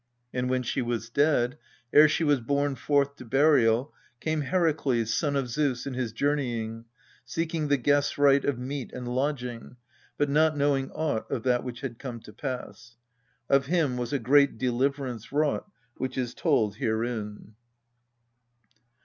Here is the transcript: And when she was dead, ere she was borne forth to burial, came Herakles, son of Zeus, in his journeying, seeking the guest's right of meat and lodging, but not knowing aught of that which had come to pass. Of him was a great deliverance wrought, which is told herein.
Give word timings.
And 0.33 0.49
when 0.49 0.63
she 0.63 0.81
was 0.81 1.11
dead, 1.11 1.59
ere 1.93 2.09
she 2.09 2.23
was 2.23 2.39
borne 2.41 2.73
forth 2.73 3.17
to 3.17 3.23
burial, 3.23 3.93
came 4.19 4.41
Herakles, 4.41 5.13
son 5.13 5.35
of 5.35 5.47
Zeus, 5.47 5.85
in 5.85 5.93
his 5.93 6.11
journeying, 6.11 6.85
seeking 7.23 7.67
the 7.67 7.77
guest's 7.77 8.17
right 8.17 8.43
of 8.43 8.57
meat 8.57 8.91
and 8.93 9.07
lodging, 9.07 9.75
but 10.17 10.27
not 10.27 10.57
knowing 10.57 10.89
aught 10.89 11.29
of 11.29 11.43
that 11.43 11.63
which 11.63 11.81
had 11.81 11.99
come 11.99 12.19
to 12.21 12.33
pass. 12.33 12.97
Of 13.47 13.67
him 13.67 13.95
was 13.95 14.11
a 14.11 14.17
great 14.17 14.57
deliverance 14.57 15.31
wrought, 15.31 15.67
which 15.97 16.17
is 16.17 16.33
told 16.33 16.77
herein. 16.77 17.53